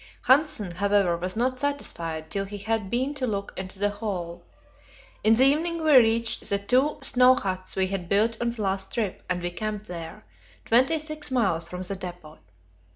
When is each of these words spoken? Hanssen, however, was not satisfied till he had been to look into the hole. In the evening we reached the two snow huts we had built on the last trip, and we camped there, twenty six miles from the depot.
Hanssen, 0.25 0.71
however, 0.73 1.15
was 1.15 1.35
not 1.35 1.59
satisfied 1.59 2.31
till 2.31 2.45
he 2.45 2.57
had 2.57 2.89
been 2.89 3.13
to 3.13 3.27
look 3.27 3.53
into 3.55 3.77
the 3.77 3.91
hole. 3.91 4.43
In 5.23 5.35
the 5.35 5.45
evening 5.45 5.83
we 5.83 5.95
reached 5.95 6.49
the 6.49 6.57
two 6.57 6.97
snow 7.03 7.35
huts 7.35 7.75
we 7.75 7.85
had 7.85 8.09
built 8.09 8.35
on 8.41 8.49
the 8.49 8.63
last 8.63 8.91
trip, 8.91 9.21
and 9.29 9.43
we 9.43 9.51
camped 9.51 9.85
there, 9.87 10.25
twenty 10.65 10.97
six 10.97 11.29
miles 11.29 11.69
from 11.69 11.83
the 11.83 11.95
depot. 11.95 12.39